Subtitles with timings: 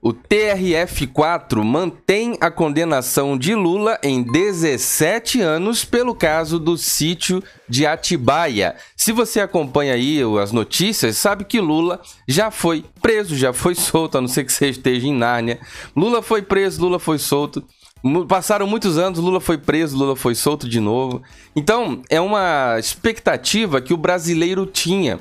[0.00, 7.84] O TRF4 mantém a condenação de Lula em 17 anos pelo caso do sítio de
[7.84, 8.76] Atibaia.
[8.96, 14.16] Se você acompanha aí as notícias, sabe que Lula já foi preso, já foi solto,
[14.16, 15.58] a não ser que você esteja em Nárnia.
[15.96, 17.64] Lula foi preso, Lula foi solto.
[18.28, 21.20] Passaram muitos anos, Lula foi preso, Lula foi solto de novo.
[21.56, 25.18] Então, é uma expectativa que o brasileiro tinha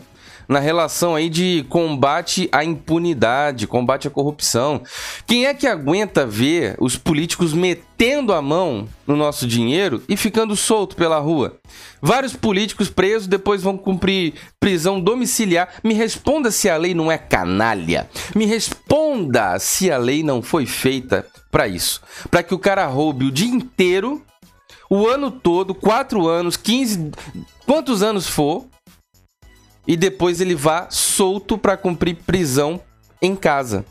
[0.47, 4.81] na relação aí de combate à impunidade, combate à corrupção.
[5.25, 10.55] Quem é que aguenta ver os políticos metendo a mão no nosso dinheiro e ficando
[10.55, 11.57] solto pela rua?
[12.01, 15.69] Vários políticos presos depois vão cumprir prisão domiciliar.
[15.83, 18.09] Me responda se a lei não é canalha.
[18.35, 23.25] Me responda se a lei não foi feita para isso, para que o cara roube
[23.25, 24.21] o dia inteiro
[24.89, 27.11] o ano todo, quatro anos, 15,
[27.65, 28.65] quantos anos for,
[29.87, 32.81] e depois ele vá solto para cumprir prisão
[33.21, 33.85] em casa.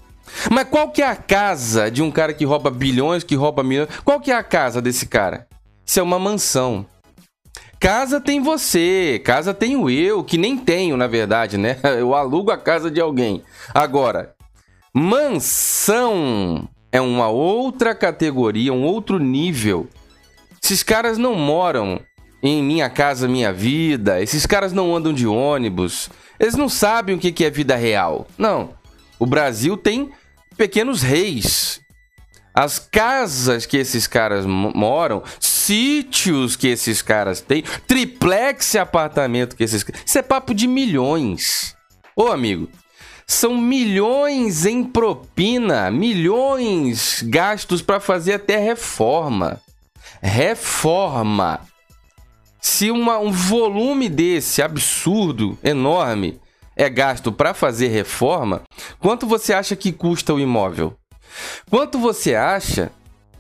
[0.51, 3.89] Mas qual que é a casa de um cara que rouba bilhões, que rouba milhões?
[4.05, 5.47] Qual que é a casa desse cara?
[5.85, 6.85] Isso é uma mansão.
[7.79, 11.79] Casa tem você, casa tenho eu, que nem tenho, na verdade, né?
[11.99, 13.43] Eu alugo a casa de alguém.
[13.73, 14.35] Agora,
[14.95, 19.89] mansão é uma outra categoria, um outro nível.
[20.63, 22.01] Esses caras não moram
[22.43, 24.21] em Minha Casa Minha Vida.
[24.23, 26.09] Esses caras não andam de ônibus.
[26.39, 28.27] Eles não sabem o que é vida real.
[28.37, 28.71] Não.
[29.19, 30.11] O Brasil tem
[30.57, 31.81] pequenos reis.
[32.55, 39.85] As casas que esses caras moram, sítios que esses caras têm, triplex apartamento que esses
[40.05, 41.77] Isso é papo de milhões.
[42.17, 42.71] Ô amigo,
[43.27, 49.61] são milhões em propina, milhões gastos para fazer até reforma.
[50.23, 51.61] Reforma
[52.67, 56.41] se uma, um volume desse absurdo, enorme,
[56.75, 58.63] é gasto para fazer reforma,
[58.99, 60.93] quanto você acha que custa o imóvel?
[61.71, 62.91] Quanto você acha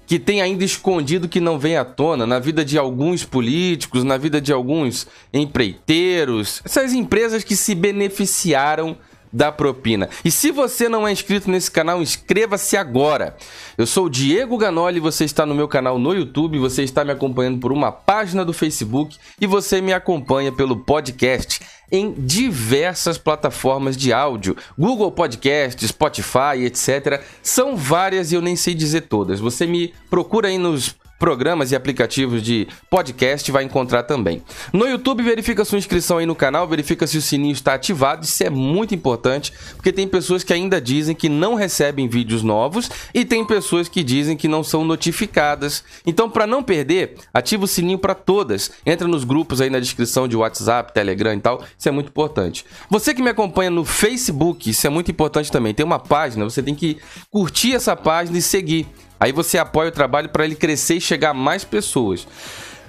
[0.07, 4.17] que tem ainda escondido que não vem à tona na vida de alguns políticos, na
[4.17, 8.97] vida de alguns empreiteiros, essas empresas que se beneficiaram
[9.33, 10.09] da propina.
[10.25, 13.37] E se você não é inscrito nesse canal, inscreva-se agora.
[13.77, 17.13] Eu sou o Diego Ganoli, você está no meu canal no YouTube, você está me
[17.13, 21.61] acompanhando por uma página do Facebook e você me acompanha pelo podcast
[21.91, 27.23] em diversas plataformas de áudio, Google Podcast, Spotify, etc.
[27.43, 29.41] São várias e eu nem sei dizer todas.
[29.41, 34.43] Você me procura aí nos programas e aplicativos de podcast vai encontrar também.
[34.73, 38.43] No YouTube, verifica sua inscrição aí no canal, verifica se o sininho está ativado, isso
[38.43, 43.25] é muito importante, porque tem pessoas que ainda dizem que não recebem vídeos novos e
[43.25, 45.83] tem pessoas que dizem que não são notificadas.
[46.05, 48.71] Então, para não perder, ativa o sininho para todas.
[48.85, 52.65] Entra nos grupos aí na descrição de WhatsApp, Telegram e tal, isso é muito importante.
[52.91, 55.75] Você que me acompanha no Facebook, isso é muito importante também.
[55.75, 56.99] Tem uma página, você tem que
[57.31, 58.87] curtir essa página e seguir.
[59.19, 62.27] Aí você apoia o trabalho para ele crescer e chegar a mais pessoas.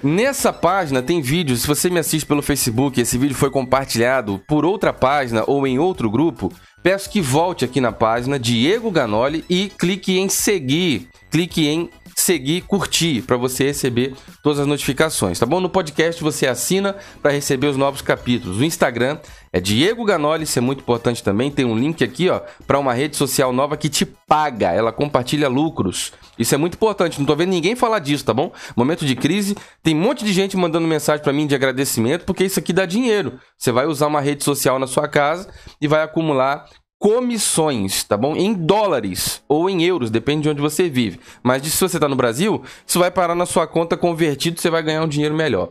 [0.02, 4.64] Nessa página tem vídeos, se você me assiste pelo Facebook, esse vídeo foi compartilhado por
[4.64, 6.52] outra página ou em outro grupo,
[6.84, 11.90] peço que volte aqui na página Diego Ganoli e clique em seguir, clique em
[12.28, 15.60] seguir, curtir para você receber todas as notificações, tá bom?
[15.60, 18.58] No podcast você assina para receber os novos capítulos.
[18.58, 19.18] O Instagram
[19.50, 21.50] é Diego Ganoli, isso é muito importante também.
[21.50, 25.48] Tem um link aqui, ó, para uma rede social nova que te paga, ela compartilha
[25.48, 26.12] lucros.
[26.38, 28.52] Isso é muito importante, não tô vendo ninguém falar disso, tá bom?
[28.76, 32.44] Momento de crise, tem um monte de gente mandando mensagem para mim de agradecimento, porque
[32.44, 33.40] isso aqui dá dinheiro.
[33.56, 35.48] Você vai usar uma rede social na sua casa
[35.80, 36.66] e vai acumular
[36.98, 38.36] comissões, tá bom?
[38.36, 41.20] Em dólares ou em euros, depende de onde você vive.
[41.42, 44.82] Mas se você está no Brasil, isso vai parar na sua conta convertido, você vai
[44.82, 45.70] ganhar um dinheiro melhor.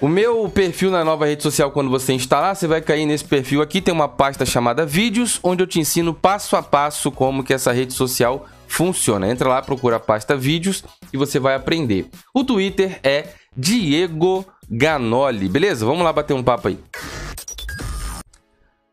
[0.00, 3.62] O meu perfil na nova rede social, quando você instalar, você vai cair nesse perfil
[3.62, 7.54] aqui, tem uma pasta chamada Vídeos, onde eu te ensino passo a passo como que
[7.54, 9.30] essa rede social funciona.
[9.30, 12.08] Entra lá, procura a pasta Vídeos e você vai aprender.
[12.34, 15.86] O Twitter é Diego Ganoli, beleza?
[15.86, 16.78] Vamos lá bater um papo aí.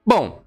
[0.06, 0.42] Bom,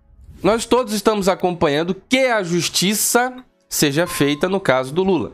[0.44, 3.34] nós todos estamos acompanhando que a justiça
[3.66, 5.32] seja feita no caso do Lula.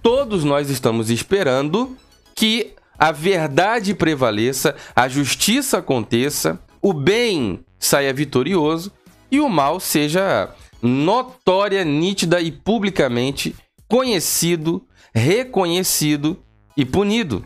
[0.00, 1.96] Todos nós estamos esperando
[2.36, 8.92] que a verdade prevaleça, a justiça aconteça, o bem saia vitorioso
[9.28, 13.56] e o mal seja notória, nítida e publicamente
[13.88, 16.38] conhecido, reconhecido
[16.76, 17.44] e punido.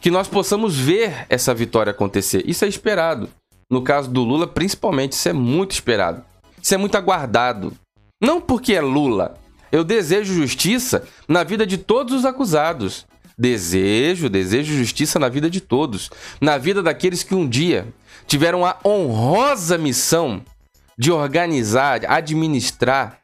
[0.00, 2.42] Que nós possamos ver essa vitória acontecer.
[2.44, 3.28] Isso é esperado.
[3.70, 6.24] No caso do Lula, principalmente, isso é muito esperado.
[6.62, 7.72] Isso é muito aguardado.
[8.20, 9.38] Não porque é Lula.
[9.72, 13.06] Eu desejo justiça na vida de todos os acusados.
[13.38, 16.10] Desejo, desejo justiça na vida de todos.
[16.40, 17.86] Na vida daqueles que um dia
[18.26, 20.42] tiveram a honrosa missão
[20.98, 23.20] de organizar, administrar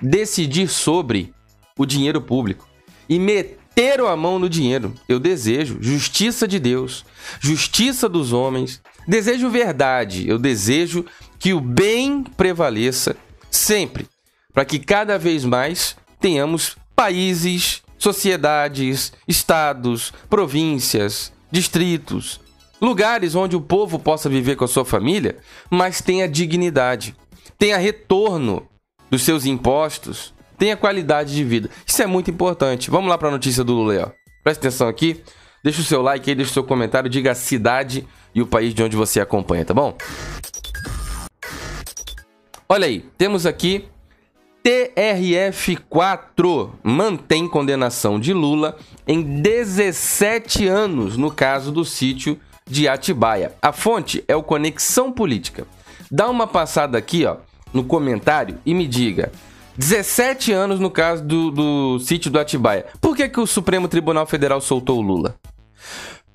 [0.00, 1.32] decidir sobre
[1.76, 2.68] o dinheiro público
[3.08, 4.94] e meteram a mão no dinheiro.
[5.08, 7.04] Eu desejo justiça de Deus,
[7.40, 11.04] justiça dos homens, desejo verdade, eu desejo
[11.40, 13.16] que o bem prevaleça
[13.50, 14.06] sempre,
[14.52, 22.40] para que cada vez mais tenhamos países, sociedades, estados, províncias, distritos,
[22.80, 25.38] lugares onde o povo possa viver com a sua família,
[25.70, 27.16] mas tenha dignidade,
[27.58, 28.68] tenha retorno
[29.10, 31.70] dos seus impostos, tenha qualidade de vida.
[31.86, 32.90] Isso é muito importante.
[32.90, 34.14] Vamos lá para a notícia do Lula.
[34.44, 35.22] Presta atenção aqui.
[35.64, 38.72] Deixa o seu like aí, deixa o seu comentário, diga a cidade e o país
[38.72, 39.96] de onde você acompanha, tá bom?
[42.72, 43.86] Olha aí, temos aqui
[44.64, 48.76] TRF4 mantém condenação de Lula
[49.08, 53.56] em 17 anos no caso do sítio de Atibaia.
[53.60, 55.66] A fonte é o Conexão Política.
[56.08, 57.38] Dá uma passada aqui, ó,
[57.74, 59.32] no comentário e me diga.
[59.76, 62.86] 17 anos no caso do, do sítio do Atibaia.
[63.00, 65.34] Por que, que o Supremo Tribunal Federal soltou o Lula?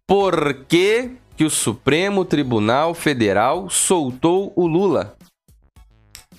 [0.05, 5.15] Por que, que o Supremo Tribunal Federal soltou o Lula?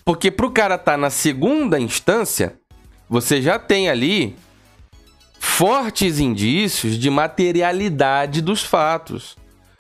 [0.07, 2.61] Porque pro cara tá na segunda instância,
[3.11, 4.37] você já tem ali
[5.41, 9.37] fortes indícios de materialidade dos fatos.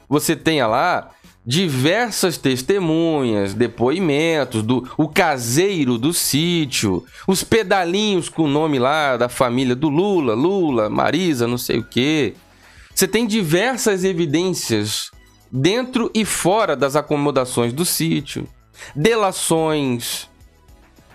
[0.08, 1.12] Você tem lá
[1.46, 9.28] diversas testemunhas, depoimentos do o caseiro do sítio, os pedalinhos com o nome lá da
[9.28, 12.34] família do Lula, Lula, Marisa, não sei o quê.
[12.92, 15.08] Você tem diversas evidências
[15.52, 18.48] dentro e fora das acomodações do sítio
[18.94, 20.28] delações.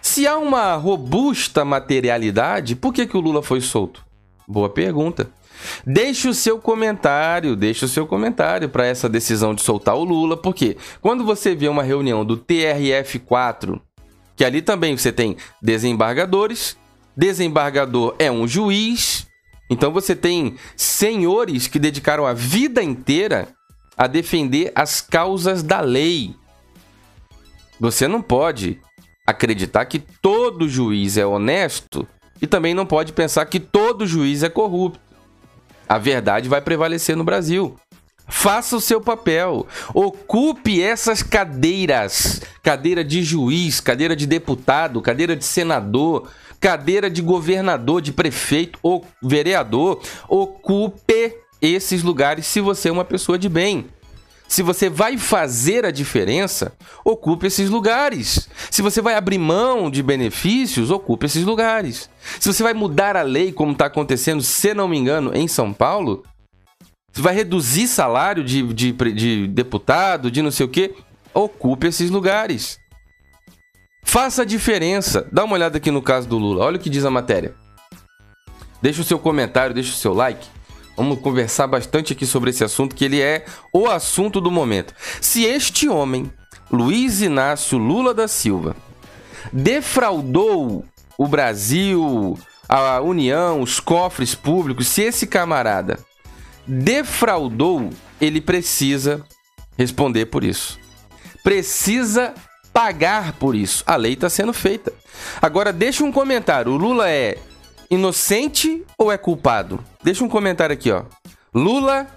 [0.01, 4.03] Se há uma robusta materialidade, por que, que o Lula foi solto?
[4.47, 5.29] Boa pergunta.
[5.85, 10.35] Deixe o seu comentário, deixe o seu comentário para essa decisão de soltar o Lula,
[10.35, 13.79] porque quando você vê uma reunião do TRF4,
[14.35, 16.75] que ali também você tem desembargadores,
[17.15, 19.27] desembargador é um juiz,
[19.69, 23.49] então você tem senhores que dedicaram a vida inteira
[23.97, 26.35] a defender as causas da lei.
[27.81, 28.79] Você não pode
[29.25, 32.07] acreditar que todo juiz é honesto
[32.39, 34.99] e também não pode pensar que todo juiz é corrupto.
[35.89, 37.75] A verdade vai prevalecer no Brasil.
[38.27, 39.65] Faça o seu papel.
[39.95, 46.29] Ocupe essas cadeiras: cadeira de juiz, cadeira de deputado, cadeira de senador,
[46.59, 50.03] cadeira de governador, de prefeito ou vereador.
[50.29, 53.89] Ocupe esses lugares se você é uma pessoa de bem.
[54.51, 56.73] Se você vai fazer a diferença,
[57.05, 58.49] ocupe esses lugares.
[58.69, 62.09] Se você vai abrir mão de benefícios, ocupe esses lugares.
[62.37, 65.71] Se você vai mudar a lei, como está acontecendo, se não me engano, em São
[65.71, 66.25] Paulo,
[67.13, 70.95] vai reduzir salário de, de, de deputado, de não sei o quê,
[71.33, 72.77] ocupe esses lugares.
[74.03, 75.25] Faça a diferença.
[75.31, 76.65] Dá uma olhada aqui no caso do Lula.
[76.65, 77.55] Olha o que diz a matéria.
[78.81, 80.45] Deixa o seu comentário, deixa o seu like.
[80.95, 84.93] Vamos conversar bastante aqui sobre esse assunto, que ele é o assunto do momento.
[85.19, 86.31] Se este homem,
[86.71, 88.75] Luiz Inácio Lula da Silva,
[89.51, 90.85] defraudou
[91.17, 95.99] o Brasil, a União, os cofres públicos, se esse camarada
[96.67, 97.89] defraudou,
[98.19, 99.23] ele precisa
[99.77, 100.79] responder por isso.
[101.43, 102.33] Precisa
[102.71, 103.83] pagar por isso.
[103.85, 104.93] A lei está sendo feita.
[105.41, 106.71] Agora, deixa um comentário.
[106.71, 107.37] O Lula é
[107.91, 109.83] inocente ou é culpado?
[110.01, 111.03] Deixa um comentário aqui, ó.
[111.53, 112.07] Lula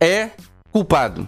[0.00, 0.30] é
[0.72, 1.26] culpado.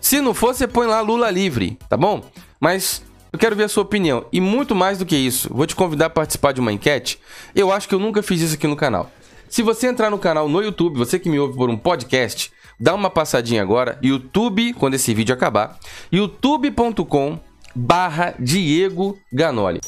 [0.00, 2.22] Se não for, você põe lá Lula livre, tá bom?
[2.60, 3.02] Mas
[3.32, 4.26] eu quero ver a sua opinião.
[4.30, 7.18] E muito mais do que isso, vou te convidar a participar de uma enquete.
[7.54, 9.10] Eu acho que eu nunca fiz isso aqui no canal.
[9.48, 12.94] Se você entrar no canal no YouTube, você que me ouve por um podcast, dá
[12.94, 13.98] uma passadinha agora.
[14.02, 15.78] YouTube, quando esse vídeo acabar,
[16.12, 17.38] youtube.com
[17.74, 19.80] barra Diego Ganoli.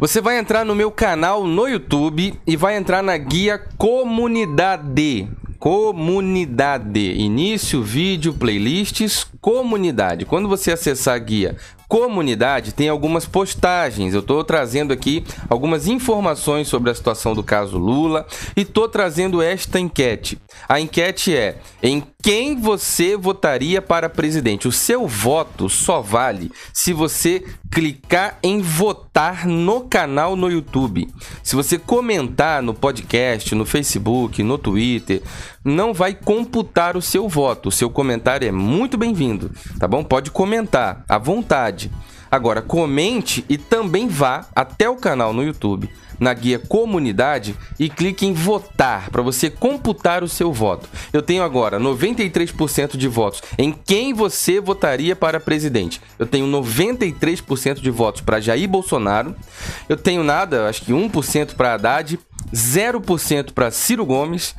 [0.00, 5.28] Você vai entrar no meu canal no YouTube e vai entrar na guia Comunidade.
[5.58, 7.14] Comunidade.
[7.14, 10.24] Início, vídeo, playlists, comunidade.
[10.24, 11.56] Quando você acessar a guia
[11.88, 14.12] comunidade tem algumas postagens.
[14.12, 19.40] Eu estou trazendo aqui algumas informações sobre a situação do caso Lula e estou trazendo
[19.40, 20.38] esta enquete.
[20.68, 24.66] A enquete é: em quem você votaria para presidente?
[24.66, 31.08] O seu voto só vale se você clicar em votar no canal no YouTube.
[31.44, 35.22] Se você comentar no podcast, no Facebook, no Twitter,
[35.64, 37.68] não vai computar o seu voto.
[37.68, 40.02] O seu comentário é muito bem-vindo, tá bom?
[40.02, 41.88] Pode comentar à vontade.
[42.30, 48.26] Agora, comente e também vá até o canal no YouTube na guia Comunidade e clique
[48.26, 50.88] em Votar para você computar o seu voto.
[51.12, 56.00] Eu tenho agora 93% de votos em quem você votaria para presidente.
[56.18, 59.34] Eu tenho 93% de votos para Jair Bolsonaro.
[59.88, 62.18] Eu tenho nada, acho que 1% para Haddad,
[62.52, 64.54] 0% para Ciro Gomes.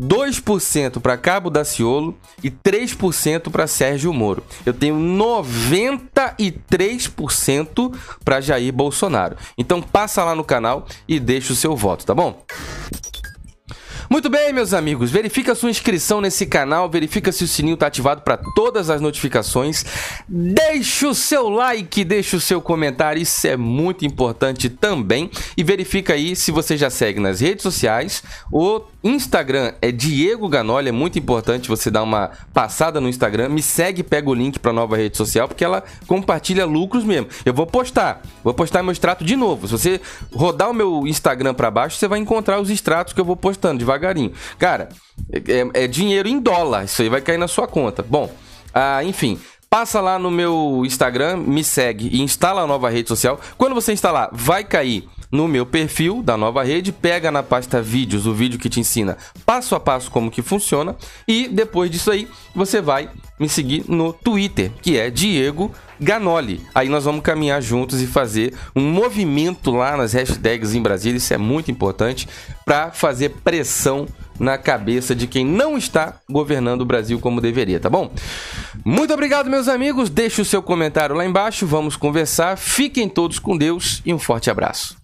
[0.00, 4.44] 2% para Cabo Daciolo e 3% para Sérgio Moro.
[4.64, 7.92] Eu tenho 93%
[8.24, 9.36] para Jair Bolsonaro.
[9.56, 12.44] Então passa lá no canal e deixa o seu voto, tá bom?
[14.10, 18.22] Muito bem, meus amigos, verifica sua inscrição nesse canal, verifica se o sininho está ativado
[18.22, 19.84] para todas as notificações,
[20.26, 26.14] deixa o seu like, deixa o seu comentário, isso é muito importante também, e verifica
[26.14, 31.18] aí se você já segue nas redes sociais, o Instagram é Diego Ganoli, é muito
[31.18, 35.18] importante você dar uma passada no Instagram, me segue, pega o link para nova rede
[35.18, 37.28] social, porque ela compartilha lucros mesmo.
[37.44, 39.68] Eu vou postar, vou postar meu extrato de novo.
[39.68, 40.00] Se você
[40.32, 43.78] rodar o meu Instagram para baixo, você vai encontrar os extratos que eu vou postando
[43.98, 44.32] devagarinho.
[44.58, 44.88] Cara,
[45.32, 48.02] é, é dinheiro em dólar, isso aí vai cair na sua conta.
[48.02, 48.32] Bom,
[48.72, 49.38] ah, enfim,
[49.70, 53.38] Passa lá no meu Instagram, me segue e instala a nova rede social.
[53.58, 58.26] Quando você instalar, vai cair no meu perfil da nova rede, pega na pasta vídeos
[58.26, 62.28] o vídeo que te ensina passo a passo como que funciona e depois disso aí
[62.54, 66.60] você vai me seguir no Twitter, que é Diego Ganoli.
[66.74, 71.32] Aí nós vamos caminhar juntos e fazer um movimento lá nas hashtags em Brasília, isso
[71.32, 72.28] é muito importante
[72.64, 74.06] para fazer pressão
[74.38, 78.10] na cabeça de quem não está governando o Brasil como deveria, tá bom?
[78.84, 80.08] Muito obrigado, meus amigos.
[80.10, 82.56] Deixe o seu comentário lá embaixo, vamos conversar.
[82.56, 84.96] Fiquem todos com Deus e um forte abraço.